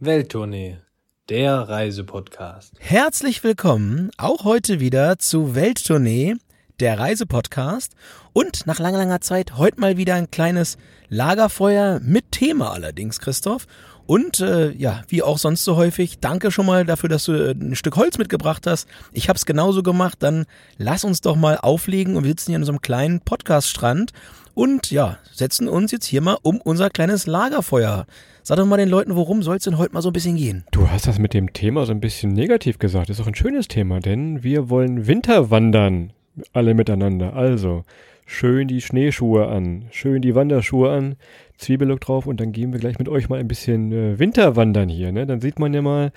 [0.00, 0.76] Welttournee,
[1.28, 2.74] der Reisepodcast.
[2.78, 6.36] Herzlich willkommen auch heute wieder zu Welttournee,
[6.78, 7.94] der Reisepodcast.
[8.32, 13.66] Und nach langer, langer Zeit heute mal wieder ein kleines Lagerfeuer mit Thema allerdings, Christoph.
[14.06, 17.50] Und äh, ja, wie auch sonst so häufig, danke schon mal dafür, dass du äh,
[17.50, 18.86] ein Stück Holz mitgebracht hast.
[19.12, 20.18] Ich habe es genauso gemacht.
[20.20, 20.46] Dann
[20.76, 24.12] lass uns doch mal auflegen und wir sitzen hier so einem kleinen Podcaststrand
[24.54, 28.06] und ja, setzen uns jetzt hier mal um unser kleines Lagerfeuer.
[28.48, 30.64] Sag doch mal den Leuten, worum soll es denn heute mal so ein bisschen gehen?
[30.70, 33.10] Du hast das mit dem Thema so ein bisschen negativ gesagt.
[33.10, 36.14] Ist auch ein schönes Thema, denn wir wollen Winterwandern.
[36.54, 37.34] Alle miteinander.
[37.34, 37.82] Also,
[38.24, 41.16] schön die Schneeschuhe an, schön die Wanderschuhe an,
[41.58, 45.12] Zwiebellook drauf und dann gehen wir gleich mit euch mal ein bisschen äh, Winterwandern hier.
[45.12, 45.26] Ne?
[45.26, 46.10] Dann sieht man ja mal,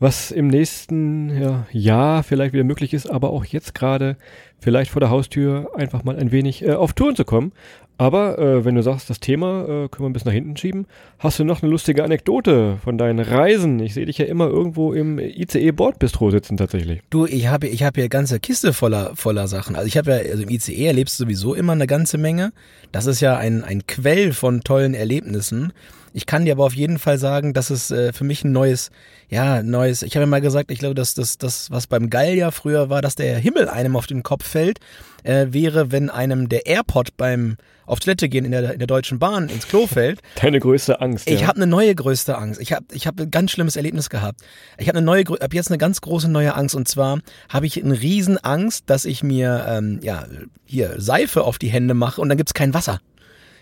[0.00, 4.16] was im nächsten ja, Jahr vielleicht wieder möglich ist, aber auch jetzt gerade
[4.60, 7.52] vielleicht vor der Haustür einfach mal ein wenig äh, auf Touren zu kommen.
[7.96, 10.86] Aber äh, wenn du sagst, das Thema äh, können wir ein bisschen nach hinten schieben,
[11.20, 13.78] hast du noch eine lustige Anekdote von deinen Reisen?
[13.78, 17.02] Ich sehe dich ja immer irgendwo im ICE Bordbistro sitzen tatsächlich.
[17.10, 19.76] Du, ich habe ich habe hier ganze Kiste voller voller Sachen.
[19.76, 22.52] Also ich habe ja also im ICE erlebst du sowieso immer eine ganze Menge.
[22.90, 25.72] Das ist ja ein ein Quell von tollen Erlebnissen.
[26.16, 28.90] Ich kann dir aber auf jeden Fall sagen, dass es äh, für mich ein neues,
[29.28, 32.52] ja, neues, ich habe ja mal gesagt, ich glaube, dass das, das, was beim Gallier
[32.52, 34.78] früher war, dass der Himmel einem auf den Kopf fällt,
[35.24, 39.18] äh, wäre, wenn einem der Airpod beim auf Toilette gehen in der, in der Deutschen
[39.18, 40.20] Bahn ins Klo fällt.
[40.40, 41.28] Deine größte Angst.
[41.28, 41.48] Ich ja.
[41.48, 42.60] habe eine neue größte Angst.
[42.60, 44.40] Ich habe ich hab ein ganz schlimmes Erlebnis gehabt.
[44.78, 47.82] Ich habe eine neue, hab jetzt eine ganz große neue Angst und zwar habe ich
[47.82, 50.24] eine riesen Angst, dass ich mir ähm, ja
[50.64, 53.00] hier Seife auf die Hände mache und dann gibt's kein Wasser.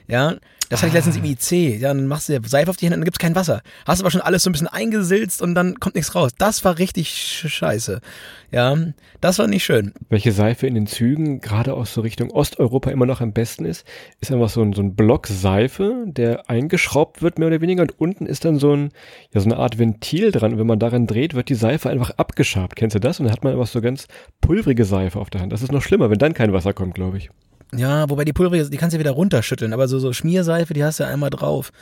[0.08, 0.36] Ja,
[0.72, 1.80] das hatte ich letztens im IC.
[1.80, 3.60] Ja, dann machst du dir Seife auf die Hände und dann gibt's kein Wasser.
[3.86, 6.30] Hast aber schon alles so ein bisschen eingesilzt und dann kommt nichts raus.
[6.38, 7.10] Das war richtig
[7.46, 8.00] scheiße.
[8.52, 8.76] Ja,
[9.20, 9.92] das war nicht schön.
[10.08, 13.86] Welche Seife in den Zügen, gerade aus so Richtung Osteuropa immer noch am besten ist,
[14.20, 18.00] ist einfach so ein, so ein Block Seife, der eingeschraubt wird, mehr oder weniger, und
[18.00, 18.92] unten ist dann so ein,
[19.34, 20.54] ja, so eine Art Ventil dran.
[20.54, 22.76] Und wenn man daran dreht, wird die Seife einfach abgeschabt.
[22.76, 23.20] Kennst du das?
[23.20, 24.08] Und dann hat man einfach so ganz
[24.40, 25.52] pulvrige Seife auf der Hand.
[25.52, 27.28] Das ist noch schlimmer, wenn dann kein Wasser kommt, glaube ich.
[27.74, 30.84] Ja, wobei die Pulver, die kannst du ja wieder runterschütteln, aber so, so Schmierseife, die
[30.84, 31.72] hast du ja einmal drauf.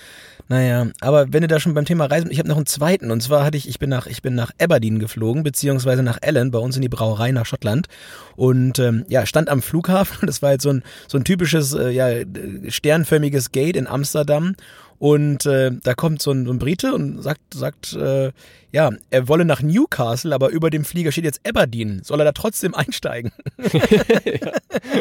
[0.46, 3.20] Naja, aber wenn du da schon beim Thema Reisen, ich habe noch einen zweiten und
[3.22, 6.60] zwar hatte ich, ich bin nach, ich bin nach Aberdeen geflogen, beziehungsweise nach Allen, bei
[6.60, 7.88] uns in die Brauerei nach Schottland
[8.36, 11.90] und ähm, ja, stand am Flughafen, das war jetzt so ein, so ein typisches, äh,
[11.90, 12.24] ja,
[12.68, 14.54] sternförmiges Gate in Amsterdam
[15.00, 18.32] und äh, da kommt so ein, so ein Brite und sagt, sagt äh,
[18.72, 22.02] ja, er wolle nach Newcastle, aber über dem Flieger steht jetzt Aberdeen.
[22.04, 23.32] Soll er da trotzdem einsteigen?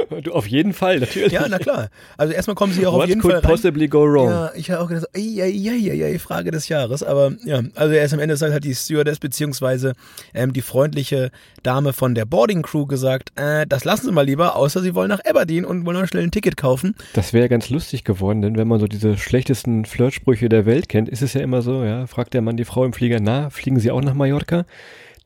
[0.09, 1.33] ja, du, auf jeden Fall, natürlich.
[1.33, 1.89] Ja, na klar.
[2.17, 3.49] Also erstmal kommen sie auch What auf jeden could Fall rein.
[3.51, 4.29] possibly go wrong?
[4.29, 7.03] Ja, ich habe auch gedacht, ey, ey, ey, ey, Frage des Jahres.
[7.03, 9.93] Aber ja, also er ist am Ende ist halt die Stewardess beziehungsweise
[10.33, 11.29] ähm, die freundliche
[11.61, 15.09] Dame von der Boarding Crew gesagt, äh, das lassen Sie mal lieber, außer Sie wollen
[15.09, 16.95] nach Aberdeen und wollen noch schnell ein Ticket kaufen.
[17.13, 21.09] Das wäre ganz lustig geworden, denn wenn man so diese schlechtesten Flirtsprüche der Welt kennt,
[21.09, 23.79] ist es ja immer so, ja, fragt der Mann die Frau im Flieger, na, fliegen
[23.79, 24.65] Sie auch nach Mallorca?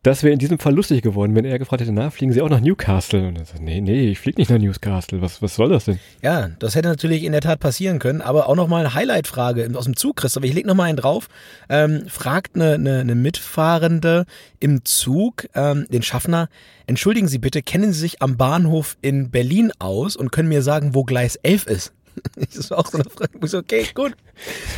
[0.04, 2.50] Das wäre in diesem Fall lustig geworden, wenn er gefragt hätte, na, fliegen Sie auch
[2.50, 3.26] nach Newcastle?
[3.26, 5.22] Und er sagt, nee, nee, ich fliege nicht nach Newcastle.
[5.22, 5.98] Was, was soll das denn?
[6.22, 9.86] Ja, das hätte natürlich in der Tat passieren können, aber auch nochmal eine Highlight-Frage aus
[9.86, 10.44] dem Zug, Christoph.
[10.44, 11.30] Ich leg nochmal einen drauf.
[11.70, 14.26] Ähm, fragt eine, eine, eine Mitfahrende
[14.60, 16.50] im Zug ähm, den Schaffner,
[16.86, 20.96] entschuldigen Sie bitte, kennen Sie sich am Bahnhof in Berlin aus und können mir sagen,
[20.96, 21.94] wo Gleis 11 ist?
[22.56, 23.32] Das war auch so eine Frage.
[23.44, 24.16] Ich so, okay, gut.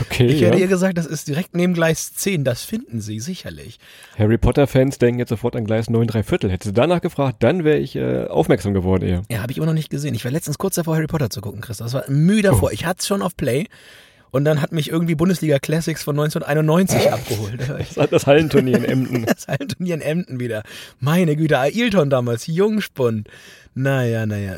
[0.02, 0.48] Okay, Ich ja.
[0.50, 2.44] hätte ihr gesagt, das ist direkt neben Gleis 10.
[2.44, 3.80] Das finden Sie sicherlich.
[4.18, 6.52] Harry Potter-Fans denken jetzt sofort an Gleis 9 3 Viertel.
[6.52, 9.24] Hätte sie danach gefragt, dann wäre ich äh, aufmerksam geworden eher.
[9.30, 10.16] Ja, habe ich immer noch nicht gesehen.
[10.16, 11.86] Ich war letztens kurz davor, Harry Potter zu gucken, Christoph.
[11.88, 12.72] Das war müde davor.
[12.72, 13.68] Ich hatte es schon auf Play.
[14.32, 17.62] Und dann hat mich irgendwie Bundesliga Classics von 1991 abgeholt.
[17.70, 19.26] Das hat das Hallenturnier in Emden.
[19.34, 20.64] Das Hallenturnier in Emden wieder.
[21.00, 23.30] Meine Güte, Ailton damals, Jungspund.
[23.76, 24.58] Naja, naja.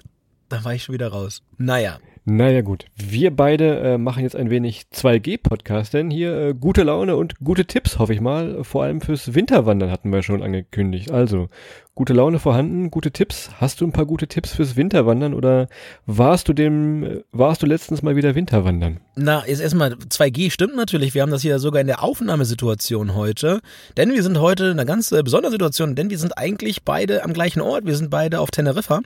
[0.50, 1.44] Da war ich schon wieder raus.
[1.58, 2.00] Naja.
[2.30, 7.16] Naja gut, wir beide äh, machen jetzt ein wenig 2G-Podcast, denn hier äh, gute Laune
[7.16, 8.66] und gute Tipps, hoffe ich mal.
[8.66, 11.10] Vor allem fürs Winterwandern hatten wir schon angekündigt.
[11.10, 11.48] Also,
[11.98, 13.50] gute Laune vorhanden, gute Tipps.
[13.60, 15.68] Hast du ein paar gute Tipps fürs Winterwandern oder
[16.06, 19.00] warst du dem, warst du letztens mal wieder Winterwandern?
[19.16, 21.16] Na, jetzt erstmal 2G stimmt natürlich.
[21.16, 23.62] Wir haben das hier sogar in der Aufnahmesituation heute.
[23.98, 27.24] Denn wir sind heute in einer ganz äh, besonderen Situation, denn wir sind eigentlich beide
[27.24, 27.88] am gleichen Ort.
[27.88, 29.02] Wir sind beide auf Teneriffa.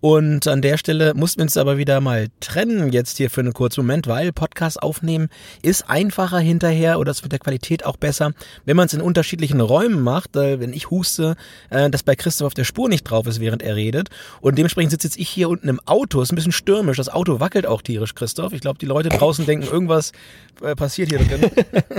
[0.00, 3.54] Und an der Stelle mussten wir uns aber wieder mal trennen jetzt hier für einen
[3.54, 5.30] kurzen Moment, weil Podcast aufnehmen
[5.62, 8.34] ist einfacher hinterher oder es wird der Qualität auch besser,
[8.66, 10.36] wenn man es in unterschiedlichen Räumen macht.
[10.36, 11.34] Äh, wenn ich huste,
[11.70, 14.10] äh, das bei Christoph Christoph auf der Spur nicht drauf ist, während er redet.
[14.42, 16.20] Und dementsprechend sitze jetzt ich hier unten im Auto.
[16.20, 16.98] Ist ein bisschen stürmisch.
[16.98, 18.52] Das Auto wackelt auch tierisch, Christoph.
[18.52, 20.12] Ich glaube, die Leute draußen denken, irgendwas
[20.60, 21.50] äh, passiert hier drin.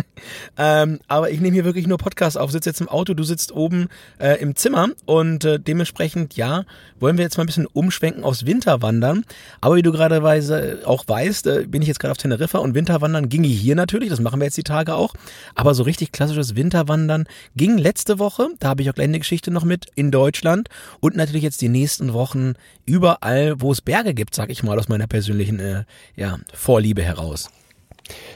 [0.57, 2.51] ähm, aber ich nehme hier wirklich nur Podcast auf.
[2.51, 3.87] Sitze jetzt im Auto, du sitzt oben
[4.19, 4.89] äh, im Zimmer.
[5.05, 6.65] Und äh, dementsprechend, ja,
[6.99, 9.25] wollen wir jetzt mal ein bisschen umschwenken aufs Winterwandern.
[9.59, 10.21] Aber wie du gerade
[10.85, 14.09] auch weißt, äh, bin ich jetzt gerade auf Teneriffa und Winterwandern ginge hier natürlich.
[14.09, 15.15] Das machen wir jetzt die Tage auch.
[15.55, 17.25] Aber so richtig klassisches Winterwandern
[17.55, 18.49] ging letzte Woche.
[18.59, 20.26] Da habe ich auch gleich eine Geschichte noch mit in Deutschland.
[21.00, 22.53] Und natürlich jetzt die nächsten Wochen
[22.85, 25.83] überall, wo es Berge gibt, sag ich mal, aus meiner persönlichen äh,
[26.15, 27.50] ja, Vorliebe heraus.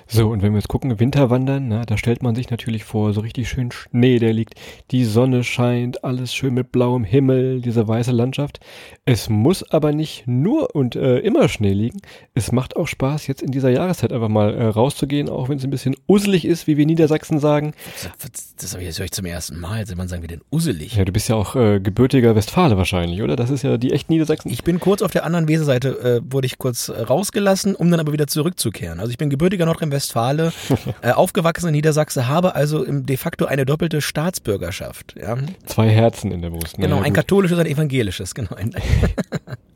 [0.07, 3.21] So, und wenn wir jetzt gucken, Winterwandern, na, da stellt man sich natürlich vor, so
[3.21, 4.55] richtig schön Schnee, der liegt,
[4.91, 8.59] die Sonne scheint, alles schön mit blauem Himmel, diese weiße Landschaft.
[9.05, 12.01] Es muss aber nicht nur und äh, immer Schnee liegen.
[12.33, 15.63] Es macht auch Spaß, jetzt in dieser Jahreszeit einfach mal äh, rauszugehen, auch wenn es
[15.63, 17.73] ein bisschen uselig ist, wie wir Niedersachsen sagen.
[18.21, 20.95] Das, das höre ich zum ersten Mal, jetzt man sagen wir denn uselig.
[20.95, 23.35] Ja, du bist ja auch äh, gebürtiger Westfale wahrscheinlich, oder?
[23.35, 24.51] Das ist ja die echten Niedersachsen.
[24.51, 28.13] Ich bin kurz auf der anderen Weserseite, äh, wurde ich kurz rausgelassen, um dann aber
[28.13, 28.99] wieder zurückzukehren.
[28.99, 30.53] Also ich bin gebürtiger Nordrhein-Westfale,
[31.01, 35.15] äh, aufgewachsen in Niedersachsen, habe also im de facto eine doppelte Staatsbürgerschaft.
[35.19, 35.37] Ja.
[35.65, 36.77] Zwei Herzen in der Brust.
[36.77, 38.55] Genau, ja, ein katholisches und ein evangelisches, genau.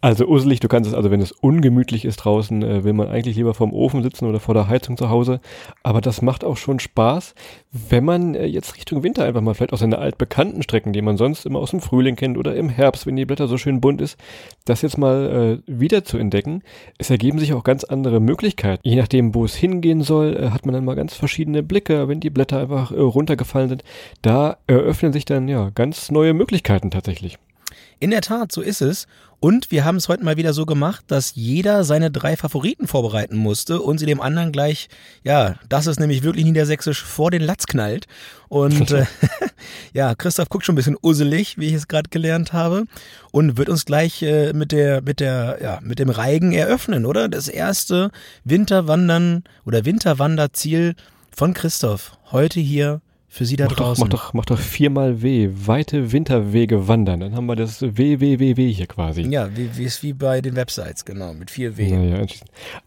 [0.00, 3.36] Also uselig, du kannst es, also wenn es ungemütlich ist draußen, äh, will man eigentlich
[3.36, 5.40] lieber vorm Ofen sitzen oder vor der Heizung zu Hause.
[5.82, 7.34] Aber das macht auch schon Spaß,
[7.72, 11.16] wenn man äh, jetzt Richtung Winter einfach mal vielleicht auch seine altbekannten Strecken, die man
[11.16, 14.00] sonst immer aus dem Frühling kennt oder im Herbst, wenn die Blätter so schön bunt
[14.00, 14.18] ist,
[14.64, 16.62] das jetzt mal äh, wieder zu entdecken.
[16.98, 18.86] Es ergeben sich auch ganz andere Möglichkeiten.
[18.86, 22.20] Je nachdem, wo es hingehen soll, äh, hat man dann mal ganz verschiedene Blicke, wenn
[22.20, 23.84] die Blätter einfach äh, runtergefallen sind.
[24.22, 27.38] Da eröffnen sich dann ja ganz neue Möglichkeiten tatsächlich.
[28.00, 29.06] In der Tat, so ist es.
[29.40, 33.38] Und wir haben es heute mal wieder so gemacht, dass jeder seine drei Favoriten vorbereiten
[33.38, 34.90] musste und sie dem anderen gleich,
[35.24, 38.06] ja, das ist nämlich wirklich niedersächsisch, vor den Latz knallt.
[38.48, 39.06] Und äh,
[39.94, 42.84] ja, Christoph guckt schon ein bisschen usselig, wie ich es gerade gelernt habe,
[43.32, 47.30] und wird uns gleich äh, mit der, mit der, ja, mit dem Reigen eröffnen, oder?
[47.30, 48.10] Das erste
[48.44, 50.96] Winterwandern oder Winterwanderziel
[51.34, 53.00] von Christoph heute hier
[53.32, 54.08] für Sie da mach draußen.
[54.10, 55.50] Doch, mach doch, mach doch viermal W.
[55.54, 57.20] Weite Winterwege wandern.
[57.20, 59.22] Dann haben wir das WWWW hier quasi.
[59.22, 61.90] Ja, wie, wie ist wie bei den Websites, genau, mit vier W.
[61.90, 62.26] Naja,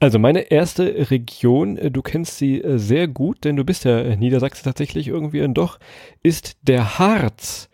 [0.01, 4.17] also meine erste Region, äh, du kennst sie äh, sehr gut, denn du bist ja
[4.17, 5.79] Niedersachsen tatsächlich irgendwie und doch,
[6.23, 7.69] ist der Harz.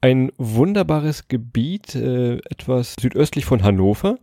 [0.00, 4.18] Ein wunderbares Gebiet, äh, etwas südöstlich von Hannover.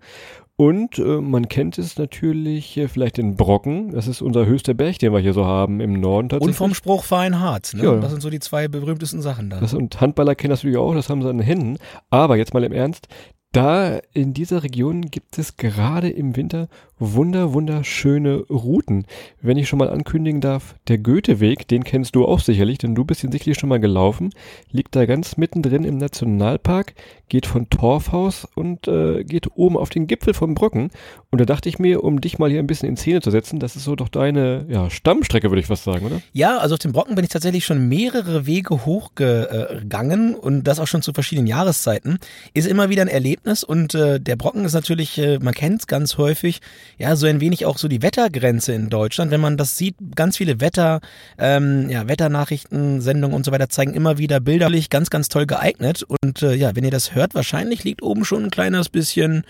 [0.62, 3.94] Und äh, man kennt es natürlich äh, vielleicht in Brocken.
[3.94, 6.54] Das ist unser höchster Berg, den wir hier so haben im Norden tatsächlich.
[6.54, 7.74] Und vom Spruch Verein Harz.
[7.74, 7.84] Ne?
[7.84, 7.96] Ja.
[7.96, 9.60] Das sind so die zwei berühmtesten Sachen da.
[9.60, 11.78] Das, und Handballer kennen das natürlich auch, das haben sie an den Händen.
[12.12, 13.08] Aber jetzt mal im Ernst,
[13.54, 16.68] da in dieser Region gibt es gerade im Winter
[17.02, 19.06] wunder, wunderschöne Routen.
[19.42, 23.04] Wenn ich schon mal ankündigen darf, der Goetheweg, den kennst du auch sicherlich, denn du
[23.04, 24.30] bist ihn sicherlich schon mal gelaufen,
[24.70, 26.94] liegt da ganz mittendrin im Nationalpark,
[27.28, 30.92] geht von Torfhaus und äh, geht oben auf den Gipfel von Brücken.
[31.32, 33.60] Und da dachte ich mir, um dich mal hier ein bisschen in Szene zu setzen,
[33.60, 36.22] das ist so doch deine ja, Stammstrecke, würde ich fast sagen, oder?
[36.34, 40.88] Ja, also auf dem Brocken bin ich tatsächlich schon mehrere Wege hochgegangen und das auch
[40.88, 42.20] schon zu verschiedenen Jahreszeiten.
[42.54, 45.88] Ist immer wieder ein Erlebnis und äh, der Brocken ist natürlich, äh, man kennt es
[45.88, 46.62] ganz häufig,
[46.98, 49.32] ja, so ein wenig auch so die Wettergrenze in Deutschland.
[49.32, 51.02] Wenn man das sieht, ganz viele Wetter,
[51.38, 56.04] ähm, ja, Wetternachrichten, Sendungen und so weiter zeigen immer wieder bilderlich ganz, ganz toll geeignet.
[56.04, 59.44] Und äh, ja, wenn ihr das hört, wahrscheinlich liegt oben schon ein kleines bisschen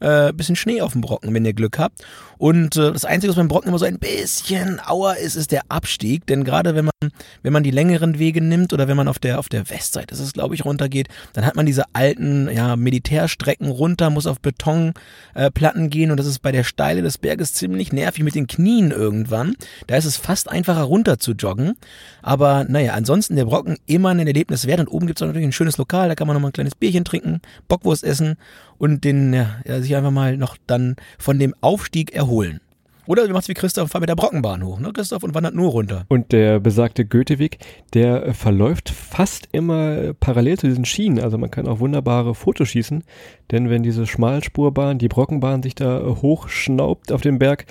[0.00, 2.04] äh, bisschen Schnee auf dem Brocken, wenn ihr Glück habt.
[2.38, 5.62] Und äh, das Einzige, was beim Brocken immer so ein bisschen auer ist, ist der
[5.68, 6.26] Abstieg.
[6.26, 7.12] Denn gerade wenn man,
[7.42, 10.34] wenn man die längeren Wege nimmt oder wenn man auf der, auf der Westseite, ist
[10.34, 15.88] glaube ich, runtergeht, dann hat man diese alten ja, Militärstrecken runter, muss auf Betonplatten äh,
[15.88, 19.54] gehen und das ist bei der Steile des Berges ziemlich nervig mit den Knien irgendwann.
[19.86, 21.74] Da ist es fast einfacher runter zu joggen.
[22.22, 24.80] Aber naja, ansonsten der Brocken immer ein Erlebnis wert.
[24.80, 27.04] Und oben gibt es natürlich ein schönes Lokal, da kann man nochmal ein kleines Bierchen
[27.04, 28.36] trinken, Bockwurst essen
[28.78, 29.48] und den, ja,
[29.88, 32.60] sich einfach mal noch dann von dem Aufstieg erholen.
[33.08, 35.54] Oder du machst wie Christoph und fahr mit der Brockenbahn hoch, ne, Christoph, und wandert
[35.54, 36.04] nur runter.
[36.08, 37.56] Und der besagte Goetheweg,
[37.94, 41.18] der verläuft fast immer parallel zu diesen Schienen.
[41.18, 43.02] Also man kann auch wunderbare Fotos schießen,
[43.50, 47.64] denn wenn diese Schmalspurbahn, die Brockenbahn sich da äh, hochschnaubt auf dem Berg,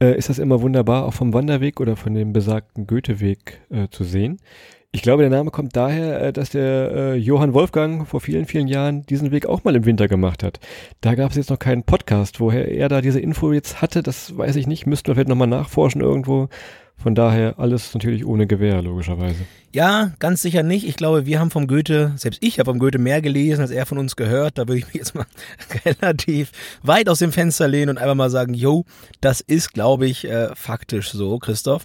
[0.00, 4.04] äh, ist das immer wunderbar auch vom Wanderweg oder von dem besagten Goetheweg äh, zu
[4.04, 4.38] sehen.
[4.90, 8.68] Ich glaube, der Name kommt daher, äh, dass der äh, Johann Wolfgang vor vielen, vielen
[8.68, 10.60] Jahren diesen Weg auch mal im Winter gemacht hat.
[11.02, 12.40] Da gab es jetzt noch keinen Podcast.
[12.40, 14.86] Woher er da diese Info jetzt hatte, das weiß ich nicht.
[14.86, 16.48] Müssten wir vielleicht nochmal nachforschen irgendwo.
[16.96, 19.44] Von daher alles natürlich ohne Gewehr, logischerweise.
[19.72, 20.88] Ja, ganz sicher nicht.
[20.88, 23.84] Ich glaube, wir haben vom Goethe, selbst ich habe vom Goethe mehr gelesen, als er
[23.84, 24.56] von uns gehört.
[24.56, 25.26] Da würde ich mich jetzt mal
[25.84, 26.50] relativ
[26.82, 28.86] weit aus dem Fenster lehnen und einfach mal sagen, yo,
[29.20, 31.84] das ist, glaube ich, äh, faktisch so, Christoph.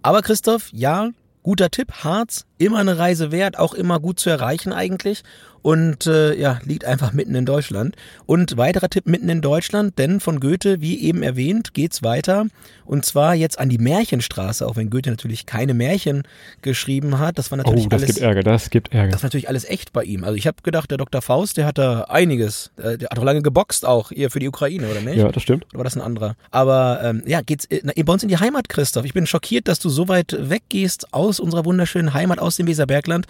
[0.00, 1.10] Aber Christoph, ja,
[1.46, 5.22] Guter Tipp, Harz, immer eine Reise wert, auch immer gut zu erreichen eigentlich
[5.66, 7.96] und äh, ja, liegt einfach mitten in Deutschland.
[8.24, 12.46] Und weiterer Tipp mitten in Deutschland, denn von Goethe, wie eben erwähnt, geht's weiter
[12.84, 16.22] und zwar jetzt an die Märchenstraße, auch wenn Goethe natürlich keine Märchen
[16.62, 17.36] geschrieben hat.
[17.36, 19.10] Das war natürlich oh, das alles, gibt Ärger, das gibt Ärger.
[19.10, 20.22] Das war natürlich alles echt bei ihm.
[20.22, 21.20] Also ich habe gedacht, der Dr.
[21.20, 24.46] Faust, der hat da einiges, äh, der hat auch lange geboxt auch hier für die
[24.46, 25.16] Ukraine, oder nicht?
[25.16, 25.66] Ja, das stimmt.
[25.70, 26.36] Oder war das ein anderer?
[26.52, 29.04] Aber ähm, ja, geht's äh, bei uns in die Heimat, Christoph.
[29.04, 33.26] Ich bin schockiert, dass du so weit weggehst aus unserer wunderschönen Heimat, aus dem Weserbergland.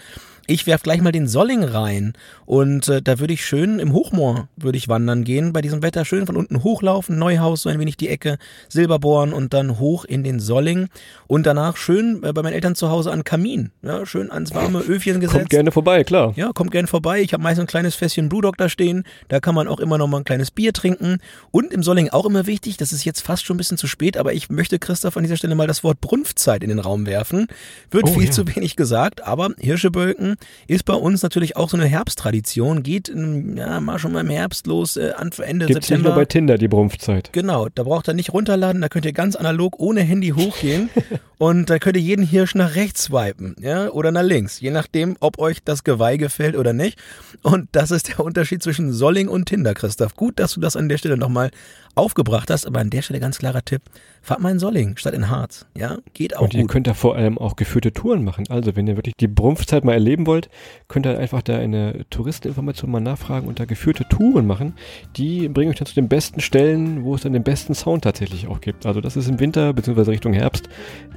[0.48, 2.12] Ich werf gleich mal den Solling rein.
[2.44, 5.52] Und äh, da würde ich schön im Hochmoor würde ich wandern gehen.
[5.52, 8.38] Bei diesem Wetter schön von unten hochlaufen Neuhaus so ein wenig die Ecke
[8.68, 10.88] Silberborn und dann hoch in den Solling.
[11.26, 14.80] Und danach schön äh, bei meinen Eltern zu Hause an Kamin ja schön ans warme
[14.80, 15.38] Öfchen gesetzt.
[15.38, 16.32] kommt gerne vorbei klar.
[16.36, 17.20] Ja kommt gerne vorbei.
[17.20, 19.04] Ich habe meist ein kleines Fässchen Brewdog da stehen.
[19.28, 21.18] Da kann man auch immer noch mal ein kleines Bier trinken.
[21.50, 24.16] Und im Solling auch immer wichtig das ist jetzt fast schon ein bisschen zu spät
[24.16, 27.48] aber ich möchte Christoph an dieser Stelle mal das Wort Brunftzeit in den Raum werfen.
[27.90, 28.30] Wird Oh, viel ja.
[28.30, 30.35] zu wenig gesagt aber Hirschebölken
[30.66, 32.82] ist bei uns natürlich auch so eine Herbsttradition.
[32.82, 36.10] Geht ähm, ja mal schon mal im Herbst los, äh, Ende Gibt's nicht September.
[36.10, 37.32] nur bei Tinder die Brumpfzeit.
[37.32, 40.90] Genau, da braucht ihr nicht runterladen, da könnt ihr ganz analog ohne Handy hochgehen
[41.38, 45.16] und da könnt ihr jeden Hirsch nach rechts swipen, ja, oder nach links, je nachdem,
[45.20, 46.98] ob euch das Geweih gefällt oder nicht.
[47.42, 50.14] Und das ist der Unterschied zwischen Solling und Tinder, Christoph.
[50.16, 51.50] Gut, dass du das an der Stelle nochmal
[51.96, 53.82] aufgebracht hast, aber an der Stelle ganz klarer Tipp,
[54.22, 56.70] fahrt mal in Solling statt in Harz, ja, geht auch Und ihr gut.
[56.70, 58.44] könnt da vor allem auch geführte Touren machen.
[58.48, 60.48] Also, wenn ihr wirklich die Brumpfzeit mal erleben wollt,
[60.88, 64.74] könnt ihr einfach da eine Touristeninformation mal nachfragen und da geführte Touren machen.
[65.16, 68.46] Die bringen euch dann zu den besten Stellen, wo es dann den besten Sound tatsächlich
[68.46, 68.84] auch gibt.
[68.86, 70.10] Also, das ist im Winter bzw.
[70.10, 70.68] Richtung Herbst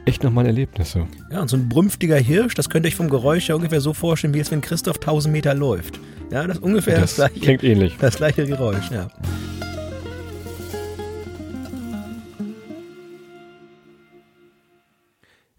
[0.06, 1.08] echt nochmal ein Erlebnis so.
[1.32, 3.94] Ja, und so ein brümpftiger Hirsch, das könnt ihr euch vom Geräusch ja ungefähr so
[3.94, 6.00] vorstellen, wie als wenn Christoph 1000 Meter läuft.
[6.32, 7.98] Ja, das ist ungefähr das, Das gleiche, klingt ähnlich.
[8.00, 9.08] das gleiche Geräusch, ja.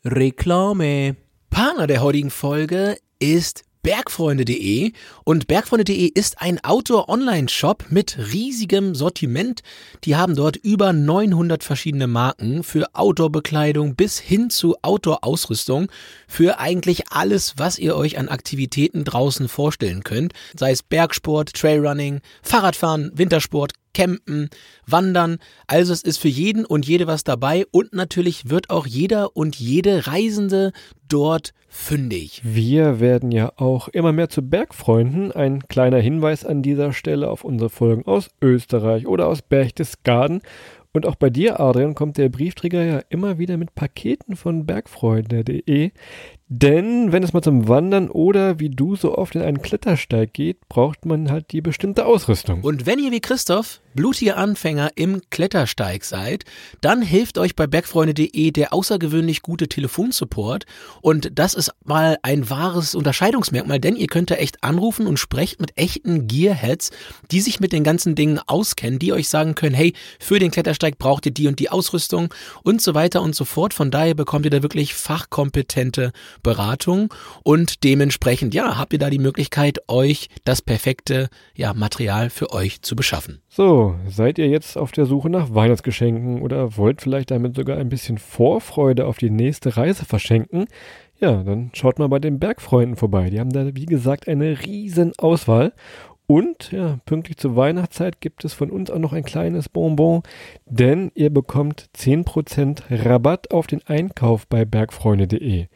[0.04, 1.16] Reklame.
[1.50, 4.92] Partner der heutigen Folge ist Bergfreunde.de
[5.24, 9.62] und Bergfreunde.de ist ein Outdoor-Online-Shop mit riesigem Sortiment.
[10.04, 15.90] Die haben dort über 900 verschiedene Marken für Outdoor-Bekleidung bis hin zu Outdoor-Ausrüstung
[16.28, 20.34] für eigentlich alles, was ihr euch an Aktivitäten draußen vorstellen könnt.
[20.54, 24.50] Sei es Bergsport, Trailrunning, Fahrradfahren, Wintersport, Campen,
[24.86, 25.38] Wandern.
[25.66, 29.56] Also es ist für jeden und jede was dabei und natürlich wird auch jeder und
[29.56, 30.72] jede Reisende
[31.08, 32.40] dort fündig.
[32.44, 35.32] Wir werden ja auch immer mehr zu Bergfreunden.
[35.32, 40.42] Ein kleiner Hinweis an dieser Stelle auf unsere Folgen aus Österreich oder aus Berchtesgaden.
[40.92, 45.92] Und auch bei dir, Adrian, kommt der Briefträger ja immer wieder mit Paketen von bergfreunde.de.
[46.52, 50.68] Denn wenn es mal zum Wandern oder wie du so oft in einen Klettersteig geht,
[50.68, 52.62] braucht man halt die bestimmte Ausrüstung.
[52.62, 56.44] Und wenn ihr wie Christoph blutige Anfänger im Klettersteig seid,
[56.80, 60.64] dann hilft euch bei bergfreunde.de der außergewöhnlich gute Telefonsupport.
[61.00, 65.60] Und das ist mal ein wahres Unterscheidungsmerkmal, denn ihr könnt da echt anrufen und sprecht
[65.60, 66.90] mit echten Gearheads,
[67.30, 70.98] die sich mit den ganzen Dingen auskennen, die euch sagen können, hey, für den Klettersteig
[70.98, 72.32] braucht ihr die und die Ausrüstung
[72.62, 73.74] und so weiter und so fort.
[73.74, 79.18] Von daher bekommt ihr da wirklich fachkompetente Beratung und dementsprechend, ja, habt ihr da die
[79.18, 83.40] Möglichkeit, euch das perfekte ja, Material für euch zu beschaffen.
[83.48, 87.88] So, seid ihr jetzt auf der Suche nach Weihnachtsgeschenken oder wollt vielleicht damit sogar ein
[87.88, 90.66] bisschen Vorfreude auf die nächste Reise verschenken?
[91.18, 93.30] Ja, dann schaut mal bei den Bergfreunden vorbei.
[93.30, 95.72] Die haben da, wie gesagt, eine riesen Auswahl.
[96.26, 100.22] Und ja, pünktlich zur Weihnachtszeit gibt es von uns auch noch ein kleines Bonbon,
[100.64, 105.66] denn ihr bekommt 10% Rabatt auf den Einkauf bei bergfreunde.de.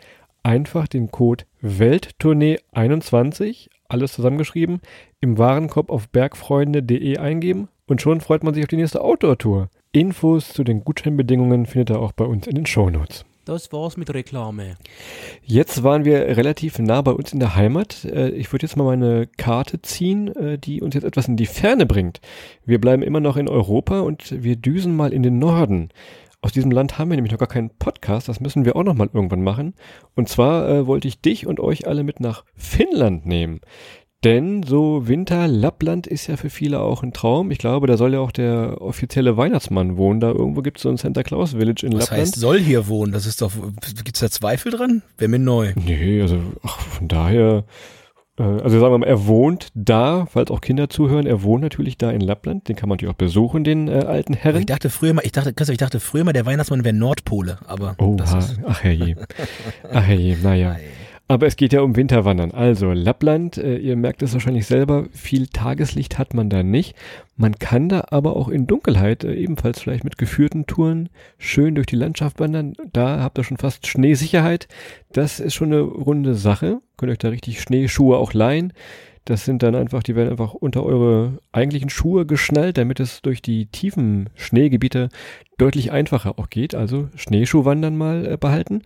[0.45, 4.81] Einfach den Code Welttournee21, alles zusammengeschrieben,
[5.21, 9.69] im Warenkorb auf bergfreunde.de eingeben und schon freut man sich auf die nächste Outdoor-Tour.
[9.93, 13.25] Infos zu den Gutscheinbedingungen findet ihr auch bei uns in den Shownotes.
[13.45, 14.77] Das war's mit Reklame.
[15.43, 18.05] Jetzt waren wir relativ nah bei uns in der Heimat.
[18.07, 21.45] Äh, Ich würde jetzt mal meine Karte ziehen, äh, die uns jetzt etwas in die
[21.45, 22.21] Ferne bringt.
[22.65, 25.91] Wir bleiben immer noch in Europa und wir düsen mal in den Norden.
[26.41, 28.95] Aus diesem Land haben wir nämlich noch gar keinen Podcast, das müssen wir auch noch
[28.95, 29.75] mal irgendwann machen.
[30.15, 33.61] Und zwar äh, wollte ich dich und euch alle mit nach Finnland nehmen.
[34.25, 37.51] Denn so Winter Lappland ist ja für viele auch ein Traum.
[37.51, 40.21] Ich glaube, da soll ja auch der offizielle Weihnachtsmann wohnen.
[40.21, 42.23] Da irgendwo gibt es so ein Santa Claus Village in Was Lappland.
[42.23, 43.13] heißt, soll hier wohnen?
[43.13, 43.53] Das ist doch,
[44.03, 45.03] gibt's da Zweifel dran?
[45.19, 45.73] Wäre mir neu.
[45.77, 47.65] Nee, also ach, von daher,
[48.39, 51.99] äh, also sagen wir mal, er wohnt da, falls auch Kinder zuhören, er wohnt natürlich
[51.99, 54.65] da in Lappland, den kann man natürlich auch besuchen, den äh, alten Ich Herren.
[54.65, 57.95] dachte früher mal, ich dachte, Christoph, ich dachte früher mal, der Weihnachtsmann wäre Nordpole, aber
[57.99, 59.17] Oh, das ha, ist, ach herrje.
[59.93, 60.77] Ach herrje, naja.
[61.27, 62.51] Aber es geht ja um Winterwandern.
[62.51, 66.95] Also Lappland, äh, ihr merkt es wahrscheinlich selber, viel Tageslicht hat man da nicht.
[67.37, 71.87] Man kann da aber auch in Dunkelheit äh, ebenfalls vielleicht mit geführten Touren schön durch
[71.87, 72.75] die Landschaft wandern.
[72.93, 74.69] Da habt ihr schon fast Schneesicherheit.
[75.13, 76.81] Das ist schon eine runde Sache.
[76.99, 78.75] Könnt euch da richtig Schneeschuhe auch leihen.
[79.25, 83.41] Das sind dann einfach, die werden einfach unter eure eigentlichen Schuhe geschnallt, damit es durch
[83.41, 85.09] die tiefen Schneegebiete
[85.57, 86.75] deutlich einfacher auch geht.
[86.75, 88.83] Also Schneeschuhwandern mal äh, behalten.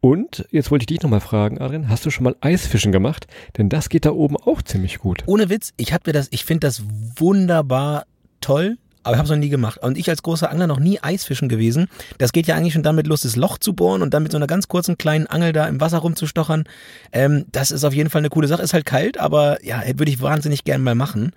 [0.00, 3.26] Und jetzt wollte ich dich nochmal fragen, Adrian, hast du schon mal Eisfischen gemacht?
[3.58, 5.22] Denn das geht da oben auch ziemlich gut.
[5.26, 6.82] Ohne Witz, ich hab mir das, ich finde das
[7.16, 8.06] wunderbar
[8.40, 9.82] toll, aber ich habe es noch nie gemacht.
[9.82, 11.88] Und ich als großer Angler noch nie Eisfischen gewesen.
[12.16, 14.38] Das geht ja eigentlich schon damit los, das Loch zu bohren und dann mit so
[14.38, 16.64] einer ganz kurzen kleinen Angel da im Wasser rumzustochern.
[17.12, 18.62] Ähm, das ist auf jeden Fall eine coole Sache.
[18.62, 21.32] Ist halt kalt, aber ja, würde ich wahnsinnig gern mal machen.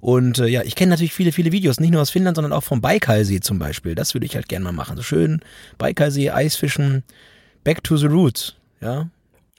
[0.00, 2.64] Und äh, ja, ich kenne natürlich viele, viele Videos, nicht nur aus Finnland, sondern auch
[2.64, 3.94] vom Baikalsee zum Beispiel.
[3.94, 4.96] Das würde ich halt gern mal machen.
[4.96, 5.40] So schön
[5.76, 7.04] Baikalsee, Eisfischen,
[7.64, 9.08] back to the roots, ja.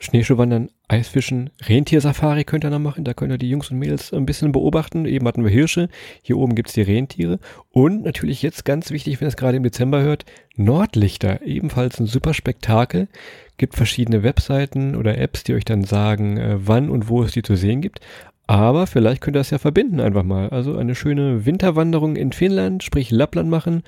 [0.01, 3.03] Schneeschuhwandern, Eisfischen, Rentiersafari könnt ihr noch machen.
[3.03, 5.05] Da könnt ihr die Jungs und Mädels ein bisschen beobachten.
[5.05, 5.89] Eben hatten wir Hirsche.
[6.21, 7.39] Hier oben gibt's die Rentiere.
[7.69, 10.23] Und natürlich jetzt ganz wichtig, wenn ihr es gerade im Dezember hört,
[10.55, 11.41] Nordlichter.
[11.41, 13.09] Ebenfalls ein super Spektakel.
[13.57, 17.43] Gibt verschiedene Webseiten oder Apps, die euch dann sagen, äh, wann und wo es die
[17.43, 17.99] zu sehen gibt.
[18.47, 20.49] Aber vielleicht könnt ihr das ja verbinden einfach mal.
[20.49, 23.83] Also eine schöne Winterwanderung in Finnland, sprich Lappland machen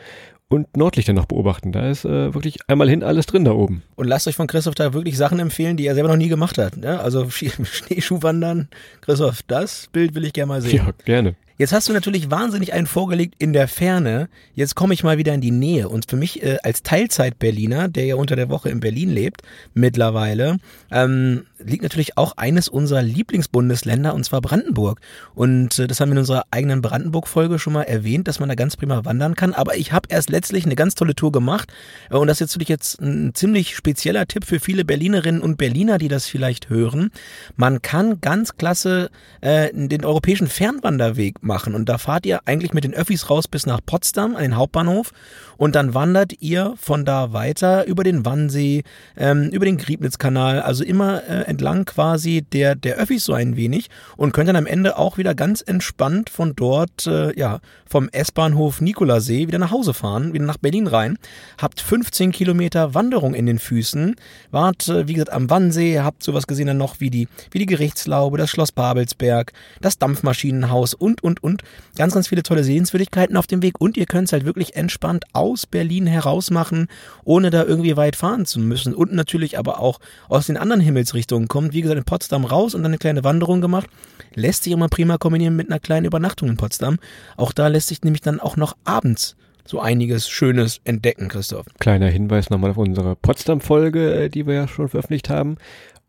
[0.51, 1.71] und Nordlichter noch beobachten.
[1.71, 3.83] Da ist äh, wirklich einmal hin alles drin da oben.
[3.95, 6.57] Und lasst euch von Christoph da wirklich Sachen empfehlen, die er selber noch nie gemacht
[6.57, 6.75] hat.
[6.75, 6.99] Ne?
[6.99, 8.67] Also Schneeschuhwandern.
[8.99, 10.75] Christoph, das Bild will ich gerne mal sehen.
[10.75, 11.35] Ja, gerne.
[11.57, 14.29] Jetzt hast du natürlich wahnsinnig einen vorgelegt in der Ferne.
[14.55, 15.89] Jetzt komme ich mal wieder in die Nähe.
[15.89, 19.41] Und für mich äh, als Teilzeit-Berliner, der ja unter der Woche in Berlin lebt,
[19.73, 20.57] mittlerweile,
[20.89, 24.99] ähm, liegt natürlich auch eines unserer Lieblingsbundesländer, und zwar Brandenburg.
[25.35, 28.55] Und äh, das haben wir in unserer eigenen Brandenburg-Folge schon mal erwähnt, dass man da
[28.55, 29.53] ganz prima wandern kann.
[29.53, 31.71] Aber ich habe erst letztlich eine ganz tolle Tour gemacht.
[32.09, 35.97] Äh, und das ist natürlich jetzt ein ziemlich spezieller Tipp für viele Berlinerinnen und Berliner,
[35.97, 37.11] die das vielleicht hören.
[37.55, 39.09] Man kann ganz klasse
[39.41, 41.35] äh, den europäischen Fernwanderweg.
[41.51, 45.11] Und da fahrt ihr eigentlich mit den Öffis raus bis nach Potsdam, an den Hauptbahnhof.
[45.57, 48.83] Und dann wandert ihr von da weiter über den Wannsee,
[49.15, 53.89] ähm, über den Griebnitzkanal, also immer äh, entlang quasi der, der Öffis so ein wenig
[54.17, 58.81] und könnt dann am Ende auch wieder ganz entspannt von dort, äh, ja, vom S-Bahnhof
[58.81, 61.17] Nikolasee wieder nach Hause fahren, wieder nach Berlin rein.
[61.61, 64.15] Habt 15 Kilometer Wanderung in den Füßen,
[64.49, 67.65] wart, äh, wie gesagt, am Wannsee, habt sowas gesehen dann noch wie die, wie die
[67.65, 71.63] Gerichtslaube, das Schloss Babelsberg, das Dampfmaschinenhaus und, und, und.
[71.95, 75.25] Ganz, ganz viele tolle Sehenswürdigkeiten auf dem Weg und ihr könnt es halt wirklich entspannt
[75.33, 76.87] aus Berlin heraus machen,
[77.23, 81.47] ohne da irgendwie weit fahren zu müssen und natürlich aber auch aus den anderen Himmelsrichtungen
[81.47, 81.73] kommt.
[81.73, 83.89] Wie gesagt, in Potsdam raus und dann eine kleine Wanderung gemacht.
[84.33, 86.97] Lässt sich immer prima kombinieren mit einer kleinen Übernachtung in Potsdam.
[87.37, 89.35] Auch da lässt sich nämlich dann auch noch abends
[89.71, 91.65] so einiges Schönes entdecken, Christoph.
[91.79, 95.57] Kleiner Hinweis nochmal auf unsere Potsdam-Folge, äh, die wir ja schon veröffentlicht haben.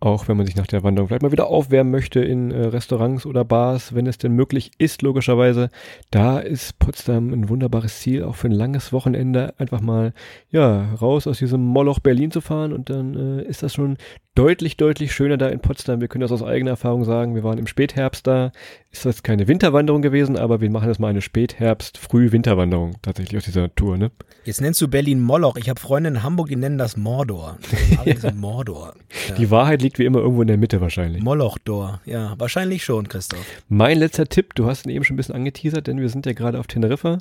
[0.03, 3.25] Auch wenn man sich nach der Wanderung vielleicht mal wieder aufwärmen möchte in äh, Restaurants
[3.25, 5.71] oder Bars, wenn es denn möglich ist, logischerweise.
[6.11, 10.13] Da ist Potsdam ein wunderbares Ziel, auch für ein langes Wochenende einfach mal,
[10.51, 13.97] ja, raus aus diesem Moloch Berlin zu fahren und dann äh, ist das schon
[14.35, 16.01] deutlich, deutlich schöner da in Potsdam.
[16.01, 17.35] Wir können das aus eigener Erfahrung sagen.
[17.35, 18.53] Wir waren im Spätherbst da.
[18.91, 23.45] Ist das keine Winterwanderung gewesen, aber wir machen jetzt mal eine Spätherbst, Früh-Winterwanderung tatsächlich aus
[23.45, 24.11] dieser Tour, ne?
[24.45, 25.57] Jetzt nennst du Berlin Moloch.
[25.57, 27.59] Ich habe Freunde in Hamburg, die nennen das Mordor.
[28.05, 28.95] Das ist Mordor.
[29.29, 29.35] Ja.
[29.37, 31.23] Die Wahrheit liegt wie immer irgendwo in der Mitte wahrscheinlich.
[31.23, 32.01] Molochdor.
[32.05, 33.45] Ja, wahrscheinlich schon, Christoph.
[33.69, 36.33] Mein letzter Tipp, du hast ihn eben schon ein bisschen angeteasert, denn wir sind ja
[36.33, 37.19] gerade auf Teneriffa.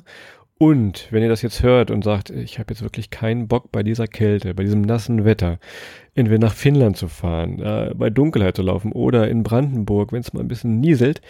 [0.62, 3.82] Und wenn ihr das jetzt hört und sagt, ich habe jetzt wirklich keinen Bock bei
[3.82, 5.58] dieser Kälte, bei diesem nassen Wetter,
[6.14, 10.32] entweder nach Finnland zu fahren, äh, bei Dunkelheit zu laufen oder in Brandenburg, wenn es
[10.32, 11.20] mal ein bisschen nieselt,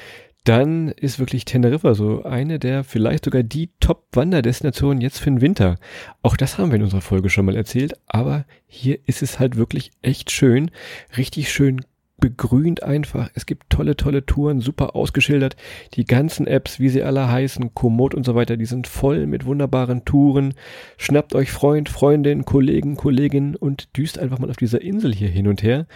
[0.45, 5.79] dann ist wirklich Teneriffa so eine der vielleicht sogar die Top-Wanderdestinationen jetzt für den Winter.
[6.21, 9.57] Auch das haben wir in unserer Folge schon mal erzählt, aber hier ist es halt
[9.57, 10.71] wirklich echt schön,
[11.17, 11.81] richtig schön
[12.23, 13.29] begrünt einfach.
[13.35, 15.57] Es gibt tolle, tolle Touren, super ausgeschildert.
[15.95, 19.45] Die ganzen Apps, wie sie alle heißen, Komoot und so weiter, die sind voll mit
[19.45, 20.55] wunderbaren Touren.
[20.99, 25.49] Schnappt euch Freund, Freundin, Kollegen, Kollegin und düst einfach mal auf dieser Insel hier hin
[25.49, 25.87] und her.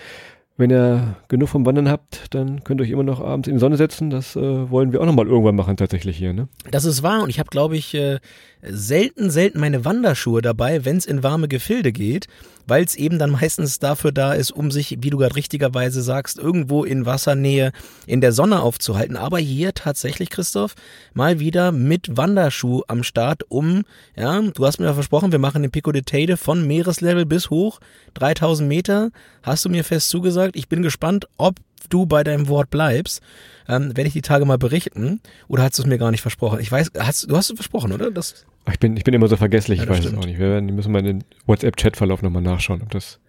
[0.56, 3.60] Wenn ihr genug vom Wandern habt, dann könnt ihr euch immer noch abends in die
[3.60, 4.10] Sonne setzen.
[4.10, 6.32] Das äh, wollen wir auch nochmal irgendwann machen tatsächlich hier.
[6.32, 6.48] Ne?
[6.70, 8.18] Das ist wahr und ich habe, glaube ich, äh,
[8.62, 12.26] selten, selten meine Wanderschuhe dabei, wenn es in warme Gefilde geht,
[12.66, 16.38] weil es eben dann meistens dafür da ist, um sich, wie du gerade richtigerweise sagst,
[16.38, 17.72] irgendwo in Wassernähe
[18.06, 19.16] in der Sonne aufzuhalten.
[19.16, 20.74] Aber hier tatsächlich, Christoph,
[21.14, 23.84] mal wieder mit Wanderschuh am Start, um,
[24.16, 27.50] ja, du hast mir ja versprochen, wir machen den Pico de Teide von Meereslevel bis
[27.50, 27.80] hoch,
[28.14, 29.10] 3000 Meter,
[29.42, 30.56] hast du mir fest zugesagt.
[30.56, 31.56] Ich bin gespannt, ob
[31.88, 33.20] du bei deinem Wort bleibst,
[33.68, 35.20] ähm, werde ich die Tage mal berichten.
[35.48, 36.60] Oder hast du es mir gar nicht versprochen?
[36.60, 38.10] Ich weiß, hast, du hast es versprochen, oder?
[38.10, 40.14] Das ich bin, ich bin immer so vergesslich, Ja, ich weiß stimmt.
[40.14, 40.38] es auch nicht.
[40.38, 43.20] Wir werden, müssen mal in den WhatsApp-Chat-Verlauf nochmal nachschauen, ob das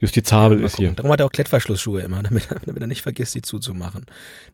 [0.00, 0.92] Justizabel Mal ist hier.
[0.92, 4.06] Darum hat er auch Klettverschlussschuhe immer, damit, damit er nicht vergisst, die zuzumachen.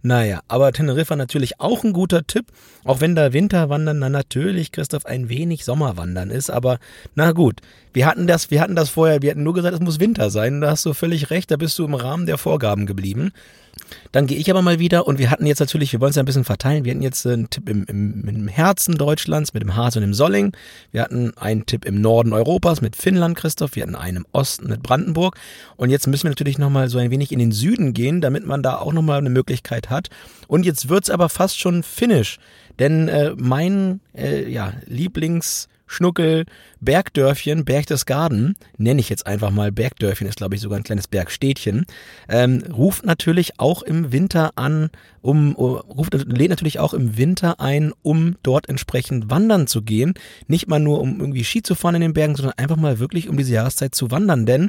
[0.02, 2.46] Naja, aber Teneriffa natürlich auch ein guter Tipp,
[2.84, 6.78] auch wenn da Winterwandern dann natürlich, Christoph, ein wenig Sommerwandern ist, aber
[7.14, 7.60] na gut,
[7.92, 10.60] wir hatten das, wir hatten das vorher, wir hatten nur gesagt, es muss Winter sein,
[10.60, 13.30] da hast du völlig recht, da bist du im Rahmen der Vorgaben geblieben.
[14.12, 16.22] Dann gehe ich aber mal wieder und wir hatten jetzt natürlich, wir wollen es ja
[16.22, 19.76] ein bisschen verteilen, wir hatten jetzt einen Tipp im, im, im Herzen Deutschlands mit dem
[19.76, 20.52] Harz und dem Solling,
[20.92, 24.68] wir hatten einen Tipp im Norden Europas mit Finnland, Christoph, wir hatten einen im Osten
[24.68, 25.36] mit Brandenburg.
[25.76, 28.62] Und jetzt müssen wir natürlich nochmal so ein wenig in den Süden gehen, damit man
[28.62, 30.08] da auch nochmal eine Möglichkeit hat.
[30.48, 32.38] Und jetzt wird's aber fast schon finnisch,
[32.78, 35.68] denn äh, mein äh, ja, Lieblings...
[35.86, 36.44] Schnuckel,
[36.80, 39.72] Bergdörfchen, Berchtesgaden, nenne ich jetzt einfach mal.
[39.72, 41.86] Bergdörfchen, ist glaube ich sogar ein kleines Bergstädtchen,
[42.28, 44.90] ähm, ruft natürlich auch im Winter an,
[45.22, 50.14] um, uh, ruft, lädt natürlich auch im Winter ein, um dort entsprechend wandern zu gehen.
[50.46, 53.28] Nicht mal nur, um irgendwie Ski zu fahren in den Bergen, sondern einfach mal wirklich
[53.28, 54.68] um diese Jahreszeit zu wandern, denn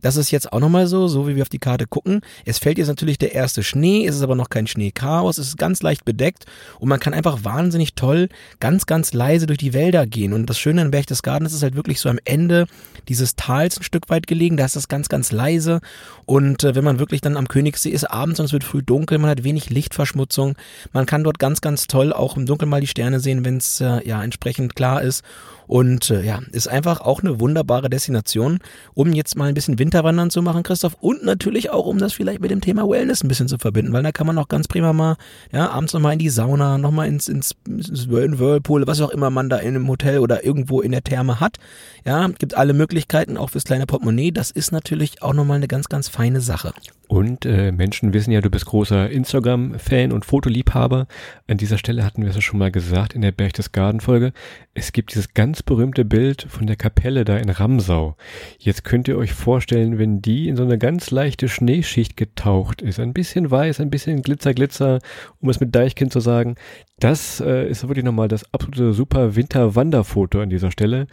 [0.00, 2.20] das ist jetzt auch nochmal so, so wie wir auf die Karte gucken.
[2.44, 5.58] Es fällt jetzt natürlich der erste Schnee, es ist aber noch kein Schneechaos, es ist
[5.58, 6.44] ganz leicht bedeckt
[6.78, 8.28] und man kann einfach wahnsinnig toll,
[8.60, 10.32] ganz, ganz leise durch die Wälder gehen.
[10.32, 12.66] Und das Schöne an Berchtesgaden ist es halt wirklich so am Ende
[13.08, 15.80] dieses Tals ein Stück weit gelegen, da ist das ganz, ganz leise.
[16.26, 19.18] Und äh, wenn man wirklich dann am Königssee ist abends und es wird früh dunkel,
[19.18, 20.56] man hat wenig Lichtverschmutzung,
[20.92, 23.80] man kann dort ganz, ganz toll auch im Dunkeln mal die Sterne sehen, wenn es
[23.80, 25.24] äh, ja entsprechend klar ist.
[25.68, 28.58] Und äh, ja, ist einfach auch eine wunderbare Destination,
[28.94, 30.96] um jetzt mal ein bisschen Winterwandern zu machen, Christoph.
[31.00, 34.02] Und natürlich auch, um das vielleicht mit dem Thema Wellness ein bisschen zu verbinden, weil
[34.02, 35.16] da kann man auch ganz prima mal,
[35.52, 39.48] ja, abends nochmal in die Sauna, nochmal ins, ins, ins Whirlpool, was auch immer man
[39.50, 41.58] da in einem Hotel oder irgendwo in der Therme hat.
[42.04, 44.32] Ja, gibt alle Möglichkeiten, auch fürs kleine Portemonnaie.
[44.32, 46.72] Das ist natürlich auch nochmal eine ganz, ganz feine Sache.
[47.08, 51.06] Und äh, Menschen wissen ja, du bist großer Instagram-Fan und Fotoliebhaber.
[51.46, 54.32] An dieser Stelle hatten wir es ja schon mal gesagt in der Berchtesgaden-Folge.
[54.74, 58.16] Es gibt dieses ganz berühmte Bild von der Kapelle da in Ramsau.
[58.58, 63.00] Jetzt könnt ihr euch vorstellen, wenn die in so eine ganz leichte Schneeschicht getaucht ist.
[63.00, 64.98] Ein bisschen weiß, ein bisschen Glitzer, Glitzer,
[65.40, 66.56] um es mit Deichkind zu sagen.
[67.00, 71.06] Das äh, ist wirklich nochmal das absolute super Winter-Wanderfoto an dieser Stelle.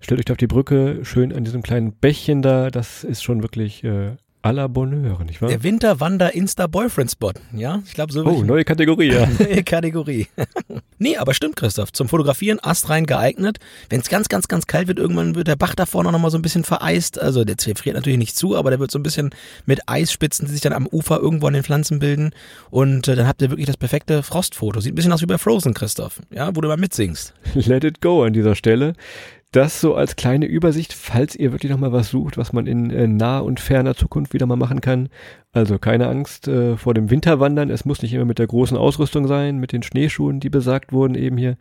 [0.00, 2.70] Stellt euch da auf die Brücke, schön an diesem kleinen Bächchen da.
[2.70, 5.48] Das ist schon wirklich äh, à la Bonheur, nicht wahr?
[5.48, 7.82] Der Winterwander-Insta-Boyfriend-Spot, ja?
[7.86, 9.26] Ich glaube, so oh, neue Kategorie, ja.
[9.38, 10.26] Neue Kategorie.
[10.98, 11.92] nee, aber stimmt, Christoph.
[11.92, 13.58] Zum Fotografieren astrein geeignet.
[13.88, 16.30] Wenn es ganz, ganz, ganz kalt wird, irgendwann wird der Bach da vorne noch mal
[16.30, 17.20] so ein bisschen vereist.
[17.20, 19.30] Also der friert natürlich nicht zu, aber der wird so ein bisschen
[19.64, 22.32] mit Eisspitzen, die sich dann am Ufer irgendwo an den Pflanzen bilden.
[22.70, 24.80] Und äh, dann habt ihr wirklich das perfekte Frostfoto.
[24.80, 26.20] Sieht ein bisschen aus wie bei Frozen, Christoph.
[26.30, 27.32] Ja, wo du mal mitsingst.
[27.54, 28.94] Let it go an dieser Stelle.
[29.52, 33.06] Das so als kleine Übersicht, falls ihr wirklich nochmal was sucht, was man in äh,
[33.06, 35.10] naher und ferner Zukunft wieder mal machen kann.
[35.52, 37.68] Also keine Angst äh, vor dem Winterwandern.
[37.68, 41.14] Es muss nicht immer mit der großen Ausrüstung sein, mit den Schneeschuhen, die besagt wurden
[41.14, 41.58] eben hier.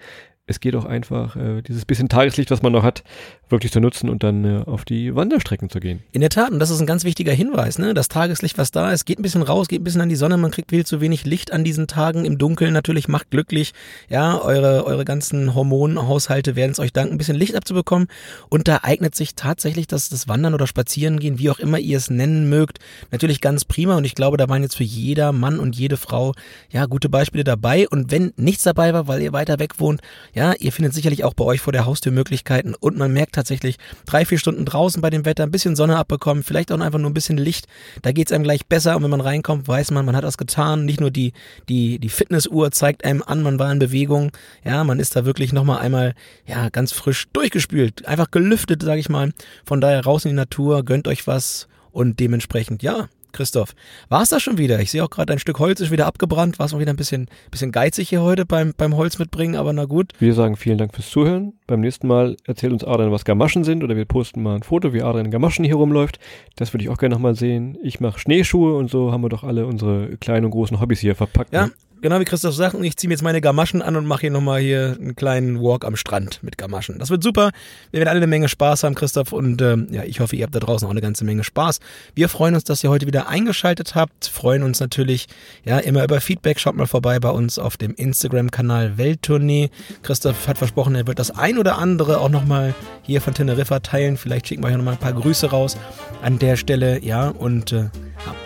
[0.48, 3.04] Es geht auch einfach, äh, dieses bisschen Tageslicht, was man noch hat,
[3.50, 6.02] wirklich zu nutzen und dann äh, auf die Wanderstrecken zu gehen.
[6.12, 7.94] In der Tat, und das ist ein ganz wichtiger Hinweis, ne?
[7.94, 10.38] Das Tageslicht, was da ist, geht ein bisschen raus, geht ein bisschen an die Sonne,
[10.38, 13.74] man kriegt viel zu wenig Licht an diesen Tagen im Dunkeln, natürlich macht glücklich.
[14.10, 18.08] Ja, eure, eure ganzen Hormonhaushalte werden es euch danken, ein bisschen Licht abzubekommen.
[18.50, 22.10] Und da eignet sich tatsächlich das, das Wandern oder Spazierengehen, wie auch immer ihr es
[22.10, 22.80] nennen mögt,
[23.12, 23.96] natürlich ganz prima.
[23.96, 26.34] Und ich glaube, da waren jetzt für jeder Mann und jede Frau,
[26.72, 27.88] ja, gute Beispiele dabei.
[27.88, 30.02] Und wenn nichts dabei war, weil ihr weiter weg wohnt,
[30.34, 32.74] ja, ihr findet sicherlich auch bei euch vor der Haustür Möglichkeiten.
[32.80, 36.44] Und man merkt tatsächlich, drei, vier Stunden draußen bei dem Wetter, ein bisschen Sonne abbekommen,
[36.44, 37.68] vielleicht auch einfach nur ein bisschen Licht.
[38.02, 38.96] Da geht's einem gleich besser.
[38.96, 40.86] Und wenn man reinkommt, weiß man, man hat was getan.
[40.86, 41.34] Nicht nur die,
[41.70, 44.32] die, die Fitnessuhr zeigt einem an, man war in Bewegung.
[44.64, 46.16] Ja, man ist da wirklich nochmal einmal,
[46.46, 48.06] ja, ganz frisch durchgespült.
[48.06, 49.34] Einfach gelüftet, sage ich mal.
[49.66, 51.68] Von daher raus in die Natur, gönnt euch was.
[51.92, 53.74] Und dementsprechend, ja, Christoph,
[54.10, 54.80] war es das schon wieder?
[54.80, 56.60] Ich sehe auch gerade, ein Stück Holz ist wieder abgebrannt.
[56.60, 59.74] War es mal wieder ein bisschen, bisschen geizig hier heute beim, beim Holz mitbringen, aber
[59.74, 60.14] na gut.
[60.20, 61.54] Wir sagen vielen Dank fürs Zuhören.
[61.68, 64.94] Beim nächsten Mal erzählt uns Adrian, was Gamaschen sind oder wir posten mal ein Foto,
[64.94, 66.20] wie Adrian in Gamaschen hier rumläuft.
[66.56, 67.78] Das würde ich auch gerne nochmal sehen.
[67.84, 71.16] Ich mache Schneeschuhe und so haben wir doch alle unsere kleinen und großen Hobbys hier
[71.16, 71.54] verpackt.
[71.54, 71.72] Ja, ne?
[72.02, 74.60] Genau wie Christoph sagt, ich ziehe mir jetzt meine Gamaschen an und mache hier nochmal
[74.60, 77.00] hier einen kleinen Walk am Strand mit Gamaschen.
[77.00, 77.52] Das wird super.
[77.92, 80.56] Wir werden alle eine Menge Spaß haben, Christoph, und ähm, ja, ich hoffe, ihr habt
[80.56, 81.80] da draußen auch eine ganze Menge Spaß.
[82.16, 85.28] Wir freuen uns, dass ihr heute wieder eingeschaltet habt, freuen uns natürlich
[85.64, 86.60] ja immer über Feedback.
[86.60, 89.70] Schaut mal vorbei bei uns auf dem Instagram-Kanal Welttournee.
[90.02, 94.18] Christoph hat versprochen, er wird das ein oder andere auch nochmal hier von Teneriffa teilen.
[94.18, 95.78] Vielleicht schicken wir euch nochmal ein paar Grüße raus
[96.22, 97.90] an der Stelle, ja, und äh,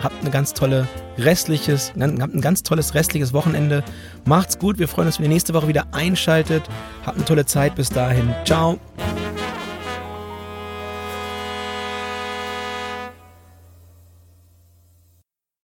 [0.02, 0.86] habt eine ganz tolle
[1.18, 3.82] restliches, habt ein ganz tolles restliches Wochenende.
[4.24, 6.64] Macht's gut, wir freuen uns, wenn ihr nächste Woche wieder einschaltet.
[7.04, 8.34] Habt eine tolle Zeit bis dahin.
[8.44, 8.78] Ciao.